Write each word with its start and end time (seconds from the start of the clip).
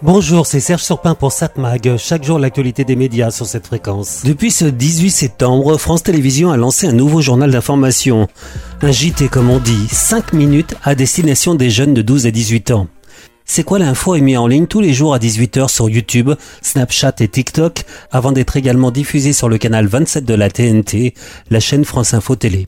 Bonjour, 0.00 0.46
c'est 0.46 0.60
Serge 0.60 0.84
Surpin 0.84 1.16
pour 1.16 1.32
SatMag. 1.32 1.96
Chaque 1.96 2.22
jour, 2.22 2.38
l'actualité 2.38 2.84
des 2.84 2.94
médias 2.94 3.32
sur 3.32 3.46
cette 3.46 3.66
fréquence. 3.66 4.22
Depuis 4.24 4.52
ce 4.52 4.64
18 4.64 5.10
septembre, 5.10 5.76
France 5.76 6.04
Télévisions 6.04 6.52
a 6.52 6.56
lancé 6.56 6.86
un 6.86 6.92
nouveau 6.92 7.20
journal 7.20 7.50
d'information. 7.50 8.28
Un 8.80 8.92
JT, 8.92 9.28
comme 9.28 9.50
on 9.50 9.58
dit, 9.58 9.88
5 9.90 10.34
minutes 10.34 10.76
à 10.84 10.94
destination 10.94 11.56
des 11.56 11.68
jeunes 11.68 11.94
de 11.94 12.02
12 12.02 12.26
à 12.28 12.30
18 12.30 12.70
ans. 12.70 12.86
C'est 13.44 13.64
quoi 13.64 13.80
l'info 13.80 14.14
est 14.14 14.20
mis 14.20 14.36
en 14.36 14.46
ligne 14.46 14.68
tous 14.68 14.80
les 14.80 14.92
jours 14.92 15.14
à 15.14 15.18
18h 15.18 15.68
sur 15.68 15.88
YouTube, 15.88 16.30
Snapchat 16.62 17.14
et 17.18 17.26
TikTok, 17.26 17.84
avant 18.12 18.30
d'être 18.30 18.56
également 18.56 18.92
diffusé 18.92 19.32
sur 19.32 19.48
le 19.48 19.58
canal 19.58 19.88
27 19.88 20.24
de 20.24 20.34
la 20.34 20.48
TNT, 20.48 21.14
la 21.50 21.58
chaîne 21.58 21.84
France 21.84 22.14
Info 22.14 22.36
Télé. 22.36 22.66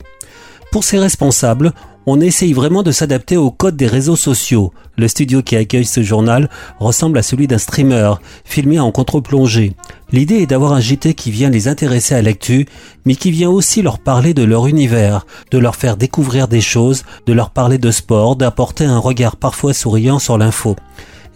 Pour 0.71 0.83
ses 0.83 0.99
responsables, 0.99 1.71
on 2.05 2.19
essaye 2.19 2.53
vraiment 2.53 2.83
de 2.83 2.91
s'adapter 2.91 3.37
au 3.37 3.51
code 3.51 3.75
des 3.75 3.87
réseaux 3.87 4.15
sociaux. 4.15 4.73
Le 4.97 5.07
studio 5.07 5.41
qui 5.41 5.55
accueille 5.55 5.85
ce 5.85 6.01
journal 6.01 6.49
ressemble 6.79 7.17
à 7.17 7.23
celui 7.23 7.47
d'un 7.47 7.57
streamer, 7.57 8.13
filmé 8.43 8.79
en 8.79 8.91
contre-plongée. 8.91 9.73
L'idée 10.11 10.37
est 10.37 10.47
d'avoir 10.47 10.73
un 10.73 10.79
JT 10.79 11.13
qui 11.13 11.31
vient 11.31 11.49
les 11.49 11.67
intéresser 11.67 12.15
à 12.15 12.21
l'actu, 12.21 12.67
mais 13.05 13.15
qui 13.15 13.31
vient 13.31 13.49
aussi 13.49 13.81
leur 13.81 13.99
parler 13.99 14.33
de 14.33 14.43
leur 14.43 14.67
univers, 14.67 15.25
de 15.51 15.57
leur 15.57 15.75
faire 15.75 15.97
découvrir 15.97 16.47
des 16.47 16.61
choses, 16.61 17.03
de 17.27 17.33
leur 17.33 17.51
parler 17.51 17.77
de 17.77 17.91
sport, 17.91 18.35
d'apporter 18.35 18.85
un 18.85 18.99
regard 18.99 19.35
parfois 19.35 19.73
souriant 19.73 20.19
sur 20.19 20.37
l'info. 20.37 20.75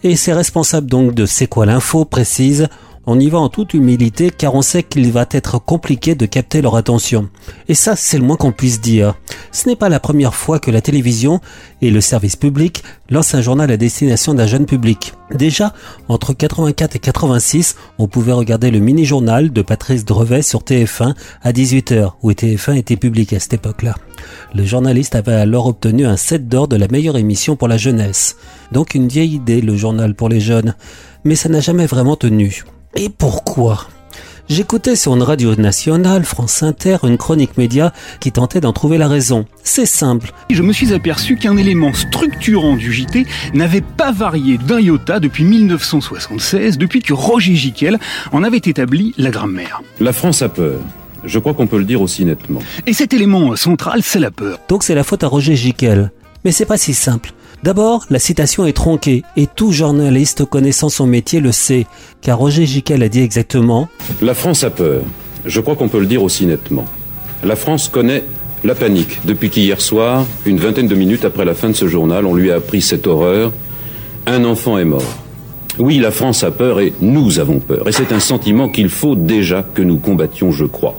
Et 0.02 0.16
ces 0.16 0.32
responsables 0.32 0.88
donc 0.88 1.14
de 1.14 1.26
C'est 1.26 1.46
quoi 1.46 1.66
l'info 1.66 2.04
précisent 2.04 2.68
on 3.08 3.20
y 3.20 3.30
va 3.30 3.38
en 3.38 3.48
toute 3.48 3.72
humilité 3.72 4.30
car 4.36 4.56
on 4.56 4.62
sait 4.62 4.82
qu'il 4.82 5.12
va 5.12 5.26
être 5.30 5.60
compliqué 5.60 6.16
de 6.16 6.26
capter 6.26 6.60
leur 6.60 6.74
attention. 6.74 7.28
Et 7.68 7.74
ça, 7.76 7.94
c'est 7.94 8.18
le 8.18 8.24
moins 8.24 8.36
qu'on 8.36 8.50
puisse 8.50 8.80
dire. 8.80 9.14
Ce 9.56 9.66
n'est 9.70 9.74
pas 9.74 9.88
la 9.88 10.00
première 10.00 10.34
fois 10.34 10.58
que 10.58 10.70
la 10.70 10.82
télévision 10.82 11.40
et 11.80 11.90
le 11.90 12.02
service 12.02 12.36
public 12.36 12.84
lancent 13.08 13.36
un 13.36 13.40
journal 13.40 13.70
à 13.70 13.78
destination 13.78 14.34
d'un 14.34 14.46
jeune 14.46 14.66
public. 14.66 15.14
Déjà, 15.34 15.72
entre 16.08 16.34
84 16.34 16.96
et 16.96 16.98
86, 16.98 17.76
on 17.98 18.06
pouvait 18.06 18.34
regarder 18.34 18.70
le 18.70 18.80
mini-journal 18.80 19.50
de 19.54 19.62
Patrice 19.62 20.04
Drevet 20.04 20.42
sur 20.42 20.60
TF1 20.60 21.14
à 21.42 21.52
18h, 21.52 22.12
où 22.22 22.32
TF1 22.32 22.76
était 22.76 22.96
public 22.96 23.32
à 23.32 23.40
cette 23.40 23.54
époque-là. 23.54 23.94
Le 24.54 24.62
journaliste 24.62 25.14
avait 25.14 25.32
alors 25.32 25.68
obtenu 25.68 26.04
un 26.04 26.18
7 26.18 26.48
d'or 26.48 26.68
de 26.68 26.76
la 26.76 26.88
meilleure 26.88 27.16
émission 27.16 27.56
pour 27.56 27.68
la 27.68 27.78
jeunesse. 27.78 28.36
Donc 28.72 28.94
une 28.94 29.08
vieille 29.08 29.36
idée, 29.36 29.62
le 29.62 29.74
journal 29.74 30.14
pour 30.14 30.28
les 30.28 30.40
jeunes. 30.40 30.74
Mais 31.24 31.34
ça 31.34 31.48
n'a 31.48 31.60
jamais 31.60 31.86
vraiment 31.86 32.16
tenu. 32.16 32.62
Et 32.94 33.08
pourquoi? 33.08 33.86
J'écoutais 34.48 34.94
sur 34.94 35.16
une 35.16 35.24
radio 35.24 35.56
nationale, 35.56 36.24
France 36.24 36.62
Inter, 36.62 36.98
une 37.02 37.18
chronique 37.18 37.58
média 37.58 37.92
qui 38.20 38.30
tentait 38.30 38.60
d'en 38.60 38.72
trouver 38.72 38.96
la 38.96 39.08
raison. 39.08 39.44
C'est 39.64 39.86
simple. 39.86 40.32
Je 40.50 40.62
me 40.62 40.72
suis 40.72 40.92
aperçu 40.92 41.34
qu'un 41.34 41.56
élément 41.56 41.92
structurant 41.92 42.76
du 42.76 42.92
JT 42.92 43.26
n'avait 43.54 43.80
pas 43.80 44.12
varié 44.12 44.56
d'un 44.58 44.78
iota 44.78 45.18
depuis 45.18 45.42
1976, 45.42 46.78
depuis 46.78 47.02
que 47.02 47.12
Roger 47.12 47.56
Giquel 47.56 47.98
en 48.30 48.44
avait 48.44 48.58
établi 48.58 49.14
la 49.18 49.30
grammaire. 49.30 49.82
La 49.98 50.12
France 50.12 50.42
a 50.42 50.48
peur. 50.48 50.78
Je 51.24 51.40
crois 51.40 51.54
qu'on 51.54 51.66
peut 51.66 51.78
le 51.78 51.84
dire 51.84 52.00
aussi 52.00 52.24
nettement. 52.24 52.60
Et 52.86 52.92
cet 52.92 53.14
élément 53.14 53.56
central, 53.56 54.00
c'est 54.04 54.20
la 54.20 54.30
peur. 54.30 54.60
Donc 54.68 54.84
c'est 54.84 54.94
la 54.94 55.02
faute 55.02 55.24
à 55.24 55.26
Roger 55.26 55.56
Giquel. 55.56 56.12
Mais 56.44 56.52
c'est 56.52 56.66
pas 56.66 56.78
si 56.78 56.94
simple. 56.94 57.32
D'abord, 57.66 58.06
la 58.10 58.20
citation 58.20 58.64
est 58.64 58.74
tronquée, 58.74 59.24
et 59.36 59.48
tout 59.48 59.72
journaliste 59.72 60.44
connaissant 60.44 60.88
son 60.88 61.04
métier 61.04 61.40
le 61.40 61.50
sait, 61.50 61.86
car 62.22 62.38
Roger 62.38 62.64
Giquel 62.64 63.02
a 63.02 63.08
dit 63.08 63.22
exactement 63.22 63.88
La 64.22 64.34
France 64.34 64.62
a 64.62 64.70
peur. 64.70 65.02
Je 65.44 65.60
crois 65.60 65.74
qu'on 65.74 65.88
peut 65.88 65.98
le 65.98 66.06
dire 66.06 66.22
aussi 66.22 66.46
nettement. 66.46 66.84
La 67.42 67.56
France 67.56 67.88
connaît 67.88 68.22
la 68.62 68.76
panique 68.76 69.18
depuis 69.24 69.50
qu'hier 69.50 69.80
soir, 69.80 70.26
une 70.44 70.58
vingtaine 70.58 70.86
de 70.86 70.94
minutes 70.94 71.24
après 71.24 71.44
la 71.44 71.54
fin 71.54 71.68
de 71.68 71.72
ce 71.72 71.88
journal, 71.88 72.24
on 72.24 72.34
lui 72.34 72.52
a 72.52 72.54
appris 72.54 72.82
cette 72.82 73.08
horreur. 73.08 73.52
Un 74.26 74.44
enfant 74.44 74.78
est 74.78 74.84
mort. 74.84 75.16
Oui, 75.80 75.98
la 75.98 76.12
France 76.12 76.44
a 76.44 76.52
peur 76.52 76.78
et 76.78 76.92
nous 77.00 77.40
avons 77.40 77.58
peur. 77.58 77.88
Et 77.88 77.92
c'est 77.92 78.12
un 78.12 78.20
sentiment 78.20 78.68
qu'il 78.68 78.90
faut 78.90 79.16
déjà 79.16 79.64
que 79.74 79.82
nous 79.82 79.98
combattions, 79.98 80.52
je 80.52 80.66
crois. 80.66 80.94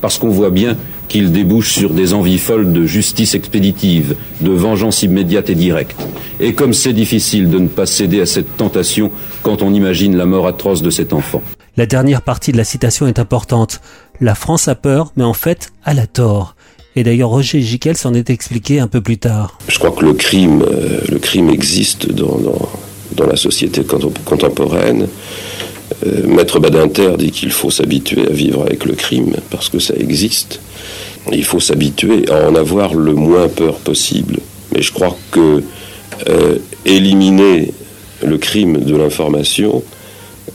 Parce 0.00 0.18
qu'on 0.18 0.28
voit 0.30 0.50
bien 0.50 0.76
qu'il 1.12 1.30
débouche 1.30 1.74
sur 1.74 1.90
des 1.90 2.14
envies 2.14 2.38
folles 2.38 2.72
de 2.72 2.86
justice 2.86 3.34
expéditive, 3.34 4.16
de 4.40 4.50
vengeance 4.50 5.02
immédiate 5.02 5.50
et 5.50 5.54
directe. 5.54 6.00
Et 6.40 6.54
comme 6.54 6.72
c'est 6.72 6.94
difficile 6.94 7.50
de 7.50 7.58
ne 7.58 7.68
pas 7.68 7.84
céder 7.84 8.22
à 8.22 8.26
cette 8.26 8.56
tentation 8.56 9.10
quand 9.42 9.60
on 9.60 9.74
imagine 9.74 10.16
la 10.16 10.24
mort 10.24 10.46
atroce 10.46 10.80
de 10.80 10.88
cet 10.88 11.12
enfant. 11.12 11.42
La 11.76 11.84
dernière 11.84 12.22
partie 12.22 12.50
de 12.50 12.56
la 12.56 12.64
citation 12.64 13.06
est 13.06 13.18
importante. 13.18 13.82
La 14.22 14.34
France 14.34 14.68
a 14.68 14.74
peur, 14.74 15.12
mais 15.16 15.24
en 15.24 15.34
fait, 15.34 15.68
elle 15.84 15.98
a 15.98 16.06
tort. 16.06 16.56
Et 16.96 17.02
d'ailleurs, 17.02 17.28
Roger 17.28 17.60
Giquel 17.60 17.98
s'en 17.98 18.14
est 18.14 18.30
expliqué 18.30 18.80
un 18.80 18.88
peu 18.88 19.02
plus 19.02 19.18
tard. 19.18 19.58
Je 19.68 19.78
crois 19.78 19.90
que 19.90 20.06
le 20.06 20.14
crime, 20.14 20.62
euh, 20.62 21.02
le 21.10 21.18
crime 21.18 21.50
existe 21.50 22.10
dans, 22.10 22.38
dans, 22.38 23.26
la 23.26 23.36
société 23.36 23.84
contemporaine. 24.24 25.08
Euh, 26.06 26.26
Maître 26.26 26.58
Badinter 26.58 27.12
dit 27.18 27.30
qu'il 27.30 27.50
faut 27.50 27.70
s'habituer 27.70 28.26
à 28.26 28.32
vivre 28.32 28.62
avec 28.62 28.84
le 28.84 28.94
crime 28.94 29.36
parce 29.50 29.68
que 29.68 29.78
ça 29.78 29.94
existe. 29.94 30.60
Il 31.30 31.44
faut 31.44 31.60
s'habituer 31.60 32.28
à 32.30 32.48
en 32.48 32.54
avoir 32.54 32.94
le 32.94 33.14
moins 33.14 33.48
peur 33.48 33.76
possible. 33.76 34.38
Mais 34.74 34.82
je 34.82 34.92
crois 34.92 35.16
que 35.30 35.62
euh, 36.28 36.58
éliminer 36.84 37.72
le 38.24 38.38
crime 38.38 38.78
de 38.78 38.96
l'information, 38.96 39.82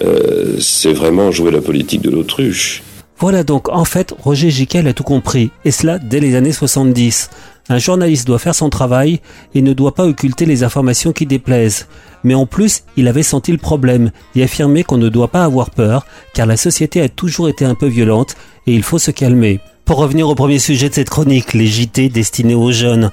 euh, 0.04 0.58
c'est 0.60 0.94
vraiment 0.94 1.32
jouer 1.32 1.52
la 1.52 1.62
politique 1.62 2.02
de 2.02 2.10
l'autruche. 2.10 2.84
Voilà 3.20 3.44
donc, 3.44 3.70
en 3.70 3.86
fait, 3.86 4.14
Roger 4.24 4.52
Giquel 4.52 4.88
a 4.88 4.94
tout 4.94 5.04
compris, 5.04 5.50
et 5.66 5.72
cela 5.72 5.98
dès 5.98 6.20
les 6.20 6.36
années 6.36 6.52
70. 6.52 7.30
Un 7.70 7.80
journaliste 7.80 8.28
doit 8.28 8.40
faire 8.40 8.56
son 8.56 8.70
travail 8.70 9.20
et 9.54 9.62
ne 9.62 9.74
doit 9.74 9.94
pas 9.94 10.06
occulter 10.06 10.46
les 10.46 10.64
informations 10.64 11.12
qui 11.12 11.26
déplaisent. 11.26 11.88
Mais 12.24 12.34
en 12.34 12.46
plus, 12.46 12.84
il 12.96 13.08
avait 13.08 13.24
senti 13.24 13.52
le 13.52 13.58
problème 13.58 14.12
et 14.36 14.44
affirmé 14.44 14.84
qu'on 14.84 14.98
ne 14.98 15.10
doit 15.10 15.28
pas 15.28 15.44
avoir 15.44 15.72
peur, 15.72 16.06
car 16.34 16.46
la 16.46 16.58
société 16.58 17.02
a 17.02 17.10
toujours 17.10 17.50
été 17.50 17.66
un 17.66 17.76
peu 17.76 17.88
violente 17.88 18.36
et 18.68 18.74
il 18.74 18.84
faut 18.84 19.00
se 19.00 19.12
calmer. 19.12 19.60
Pour 19.84 19.98
revenir 19.98 20.28
au 20.30 20.36
premier 20.36 20.60
sujet 20.60 20.90
de 20.90 20.94
cette 20.94 21.10
chronique, 21.10 21.54
les 21.54 21.68
JT 21.68 22.10
destinés 22.10 22.56
aux 22.56 22.72
jeunes. 22.72 23.12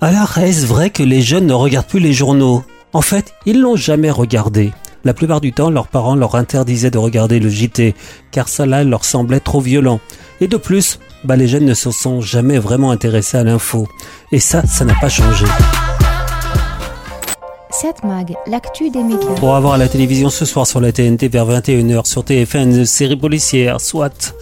Alors 0.00 0.38
est-ce 0.38 0.66
vrai 0.66 0.90
que 0.90 1.02
les 1.02 1.22
jeunes 1.22 1.46
ne 1.46 1.54
regardent 1.54 1.86
plus 1.86 2.00
les 2.00 2.12
journaux? 2.12 2.64
En 2.92 3.02
fait, 3.02 3.34
ils 3.46 3.60
l'ont 3.60 3.76
jamais 3.76 4.10
regardé. 4.10 4.72
La 5.04 5.14
plupart 5.14 5.40
du 5.40 5.52
temps, 5.52 5.70
leurs 5.70 5.88
parents 5.88 6.14
leur 6.14 6.36
interdisaient 6.36 6.90
de 6.90 6.98
regarder 6.98 7.40
le 7.40 7.48
JT, 7.48 7.94
car 8.30 8.48
cela 8.48 8.84
leur 8.84 9.04
semblait 9.04 9.40
trop 9.40 9.60
violent. 9.60 10.00
Et 10.40 10.46
de 10.46 10.56
plus, 10.56 10.98
bah, 11.24 11.36
les 11.36 11.48
jeunes 11.48 11.64
ne 11.64 11.74
se 11.74 11.90
sont 11.90 12.20
jamais 12.20 12.58
vraiment 12.58 12.90
intéressés 12.90 13.36
à 13.36 13.44
l'info. 13.44 13.88
Et 14.30 14.40
ça, 14.40 14.66
ça 14.66 14.84
n'a 14.84 14.94
pas 14.94 15.08
changé. 15.08 15.46
Mag, 18.04 18.36
l'actu 18.46 18.90
des 18.90 19.02
médias. 19.02 19.34
Pour 19.40 19.56
avoir 19.56 19.74
à 19.74 19.78
la 19.78 19.88
télévision 19.88 20.30
ce 20.30 20.44
soir 20.44 20.68
sur 20.68 20.80
la 20.80 20.92
TNT 20.92 21.26
vers 21.28 21.46
21h, 21.46 22.06
sur 22.06 22.22
TF1, 22.22 22.62
une 22.62 22.84
série 22.84 23.16
policière, 23.16 23.80
soit. 23.80 24.34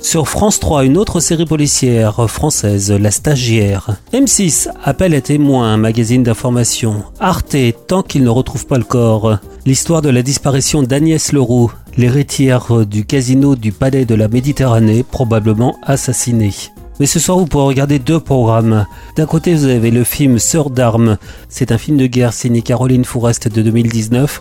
Sur 0.00 0.28
France 0.28 0.58
3, 0.60 0.84
une 0.84 0.96
autre 0.96 1.20
série 1.20 1.44
policière 1.44 2.30
française, 2.30 2.90
La 2.92 3.10
Stagiaire. 3.10 3.96
M6, 4.14 4.68
Appel 4.84 5.12
à 5.14 5.20
témoins, 5.20 5.72
un 5.72 5.76
magazine 5.76 6.22
d'information. 6.22 7.02
Arte, 7.20 7.56
Tant 7.88 8.02
qu'il 8.02 8.22
ne 8.22 8.30
retrouve 8.30 8.64
pas 8.64 8.78
le 8.78 8.84
corps. 8.84 9.38
L'histoire 9.68 10.00
de 10.00 10.08
la 10.08 10.22
disparition 10.22 10.82
d'Agnès 10.82 11.30
Leroux, 11.32 11.70
l'héritière 11.98 12.86
du 12.86 13.04
casino 13.04 13.54
du 13.54 13.70
Palais 13.70 14.06
de 14.06 14.14
la 14.14 14.26
Méditerranée, 14.26 15.02
probablement 15.02 15.76
assassinée. 15.82 16.54
Mais 16.98 17.04
ce 17.04 17.20
soir, 17.20 17.36
vous 17.36 17.44
pourrez 17.44 17.66
regarder 17.66 17.98
deux 17.98 18.18
programmes. 18.18 18.86
D'un 19.14 19.26
côté, 19.26 19.54
vous 19.54 19.66
avez 19.66 19.90
le 19.90 20.04
film 20.04 20.38
Sœur 20.38 20.70
d'armes. 20.70 21.18
C'est 21.50 21.70
un 21.70 21.76
film 21.76 21.98
de 21.98 22.06
guerre 22.06 22.32
signé 22.32 22.62
Caroline 22.62 23.04
Fourest 23.04 23.48
de 23.48 23.60
2019, 23.60 24.40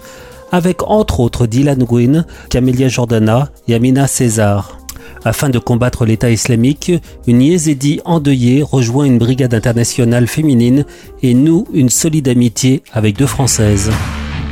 avec 0.54 0.82
entre 0.84 1.20
autres 1.20 1.46
Dylan 1.46 1.84
Gwyn, 1.84 2.26
Camélia 2.50 2.88
Jordana 2.88 3.50
et 3.68 3.76
Amina 3.76 4.08
César. 4.08 4.78
Afin 5.26 5.50
de 5.50 5.60
combattre 5.60 6.06
l'État 6.06 6.30
islamique, 6.30 6.94
une 7.28 7.42
Yézidi 7.42 8.00
endeuillée 8.06 8.64
rejoint 8.64 9.04
une 9.04 9.18
brigade 9.18 9.54
internationale 9.54 10.28
féminine 10.28 10.86
et 11.22 11.34
noue 11.34 11.66
une 11.74 11.90
solide 11.90 12.30
amitié 12.30 12.82
avec 12.94 13.18
deux 13.18 13.28
Françaises. 13.28 13.92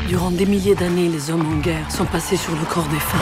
Durant 0.07 0.29
des 0.29 0.45
milliers 0.45 0.75
d'années, 0.75 1.09
les 1.09 1.31
hommes 1.31 1.51
en 1.51 1.57
guerre 1.57 1.90
sont 1.90 2.05
passés 2.05 2.37
sur 2.37 2.53
le 2.53 2.63
corps 2.66 2.87
des 2.87 2.99
femmes. 2.99 3.19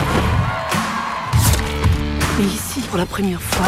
Mais 2.38 2.46
ici, 2.46 2.82
pour 2.90 2.98
la 2.98 3.06
première 3.06 3.42
fois, 3.42 3.68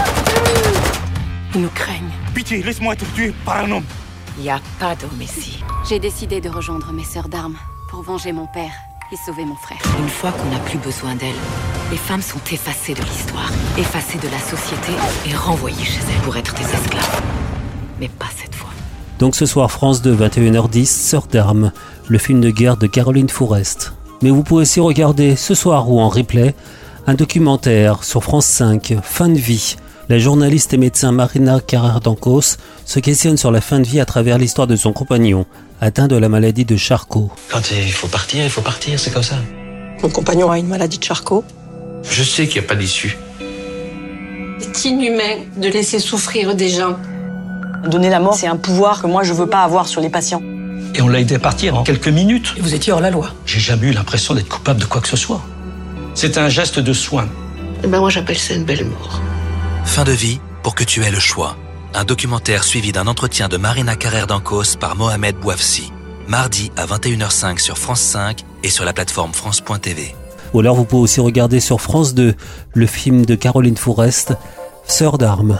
ils 1.54 1.62
nous 1.62 1.70
craignent. 1.70 2.12
Pitié, 2.34 2.62
laisse-moi 2.62 2.94
être 2.94 3.06
tué 3.14 3.34
par 3.46 3.64
un 3.64 3.72
homme. 3.72 3.86
Il 4.38 4.44
n'y 4.44 4.50
a 4.50 4.60
pas 4.80 4.96
d'homme 4.96 5.22
ici. 5.22 5.64
J'ai 5.88 6.00
décidé 6.00 6.42
de 6.42 6.50
rejoindre 6.50 6.92
mes 6.92 7.06
sœurs 7.06 7.30
d'armes 7.30 7.56
pour 7.90 8.02
venger 8.02 8.34
mon 8.34 8.48
père 8.48 8.74
et 9.14 9.16
sauver 9.26 9.46
mon 9.46 9.56
frère. 9.56 9.80
Une 9.98 10.10
fois 10.10 10.34
qu'on 10.34 10.50
n'a 10.50 10.60
plus 10.60 10.80
besoin 10.80 11.16
d'elles, 11.16 11.34
les 11.92 11.98
femmes 11.98 12.22
sont 12.22 12.42
effacées 12.52 12.96
de 12.96 13.02
l'histoire, 13.02 13.50
effacées 13.78 14.18
de 14.18 14.28
la 14.28 14.40
société 14.40 14.92
et 15.26 15.34
renvoyées 15.34 15.86
chez 15.86 16.02
elles 16.02 16.22
pour 16.24 16.36
être 16.36 16.54
des 16.56 16.66
esclaves. 16.66 17.22
Mais 17.98 18.10
pas 18.10 18.28
cette 18.36 18.55
fois. 18.55 18.55
Donc 19.20 19.36
ce 19.36 19.46
soir, 19.46 19.72
France 19.72 20.02
2, 20.02 20.16
21h10, 20.16 20.86
Sœur 20.86 21.28
d'armes, 21.28 21.72
le 22.08 22.18
film 22.18 22.42
de 22.42 22.50
guerre 22.50 22.78
de 22.78 22.88
Caroline 22.88 23.30
Fourest. 23.30 23.94
Mais 24.22 24.30
vous 24.30 24.44
pouvez 24.44 24.64
aussi 24.64 24.80
regarder 24.80 25.36
ce 25.36 25.54
soir 25.54 25.90
ou 25.90 26.00
en 26.00 26.10
replay 26.10 26.54
un 27.08 27.14
documentaire 27.14 28.04
sur 28.04 28.24
France 28.24 28.46
5, 28.48 28.96
Fin 29.04 29.30
de 29.30 29.38
vie, 29.38 29.76
La 30.08 30.20
journaliste 30.20 30.72
et 30.74 30.78
médecin 30.78 31.12
Marina 31.12 31.60
Carrère 31.60 32.00
d'Ancos 32.00 32.58
se 32.86 33.00
questionne 33.00 33.38
sur 33.38 33.52
la 33.52 33.60
fin 33.60 33.80
de 33.80 33.88
vie 33.88 34.00
à 34.00 34.06
travers 34.06 34.38
l'histoire 34.38 34.68
de 34.68 34.76
son 34.76 34.94
compagnon, 34.94 35.48
atteint 35.82 36.08
de 36.08 36.16
la 36.16 36.30
maladie 36.30 36.64
de 36.64 36.76
Charcot. 36.76 37.32
Quand 37.50 37.72
il 37.72 37.92
faut 37.92 38.08
partir, 38.08 38.44
il 38.44 38.50
faut 38.52 38.62
partir, 38.62 39.00
c'est 39.00 39.12
comme 39.12 39.24
ça. 39.24 39.38
Mon 40.04 40.10
compagnon 40.10 40.52
a 40.52 40.60
une 40.60 40.68
maladie 40.68 41.00
de 41.00 41.04
Charcot. 41.04 41.44
Je 42.04 42.22
sais 42.22 42.48
qu'il 42.48 42.62
n'y 42.62 42.68
a 42.68 42.70
pas 42.70 42.76
d'issue. 42.76 43.18
C'est 44.60 44.90
inhumain 44.90 45.38
de 45.58 45.70
laisser 45.70 45.98
souffrir 45.98 46.54
des 46.54 46.70
gens. 46.70 46.98
Donner 47.90 48.10
la 48.10 48.20
mort, 48.20 48.36
c'est 48.36 48.48
un 48.48 48.58
pouvoir 48.58 49.02
que 49.02 49.08
moi 49.08 49.24
je 49.24 49.34
veux 49.34 49.48
pas 49.48 49.64
avoir 49.64 49.88
sur 49.88 50.02
les 50.02 50.10
patients. 50.10 50.42
Et 50.96 51.02
on 51.02 51.08
l'a 51.08 51.20
aidé 51.20 51.36
à 51.36 51.40
partir 51.40 51.78
en 51.78 51.84
quelques 51.84 52.08
minutes. 52.08 52.54
Et 52.58 52.62
vous 52.62 52.74
étiez 52.74 52.94
hors 52.94 53.02
la 53.02 53.12
loi. 53.12 53.30
J'ai 53.46 53.60
jamais 53.60 53.88
eu 53.88 53.92
l'impression 53.92 54.34
d'être 54.34 54.50
coupable 54.50 54.80
de 54.80 54.86
quoi 54.86 55.02
que 55.02 55.08
ce 55.08 55.18
soit. 55.18 55.42
C'est 56.14 56.38
un 56.38 56.50
geste 56.50 56.80
de 56.80 56.94
soin. 56.94 57.28
Eh 57.84 57.88
ben 57.88 58.00
moi 58.00 58.10
j'appelle 58.10 58.38
ça 58.38 58.54
une 58.54 58.64
belle 58.64 58.86
mort. 58.86 59.22
Fin 59.84 60.04
de 60.04 60.12
vie 60.12 60.40
pour 60.64 60.74
que 60.74 60.84
tu 60.84 61.04
aies 61.04 61.12
le 61.12 61.20
choix. 61.20 61.58
Un 61.94 62.06
documentaire 62.06 62.64
suivi 62.64 62.92
d'un 62.92 63.08
entretien 63.08 63.48
de 63.50 63.58
Marina 63.58 63.96
Carrère 63.96 64.28
d'Ancos 64.28 64.78
par 64.80 64.96
Mohamed 64.96 65.36
Bouafsi. 65.36 65.92
Mardi 66.28 66.72
à 66.76 66.86
21h05 66.86 67.60
sur 67.60 67.78
France 67.78 68.02
5 68.02 68.40
et 68.64 68.70
sur 68.70 68.84
la 68.84 68.94
plateforme 68.94 69.34
France.tv. 69.34 70.16
Ou 70.54 70.60
alors 70.60 70.76
vous 70.76 70.86
pouvez 70.86 71.04
aussi 71.04 71.20
regarder 71.20 71.60
sur 71.60 71.82
France 71.82 72.14
2 72.16 72.34
le 72.74 72.88
film 72.88 73.26
de 73.26 73.36
Caroline 73.36 73.78
Fourest, 73.78 74.34
Sœur 74.88 75.18
d'armes. 75.18 75.60